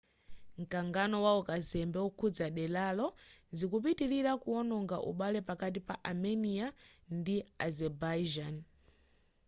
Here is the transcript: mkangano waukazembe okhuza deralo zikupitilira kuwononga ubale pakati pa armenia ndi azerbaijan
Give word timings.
mkangano 0.59 1.17
waukazembe 1.25 1.99
okhuza 2.07 2.45
deralo 2.57 3.07
zikupitilira 3.57 4.31
kuwononga 4.41 4.97
ubale 5.11 5.39
pakati 5.49 5.79
pa 5.87 5.95
armenia 6.09 6.67
ndi 7.17 7.37
azerbaijan 7.65 8.55